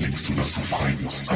[0.00, 1.28] denkst du, dass du frei bist?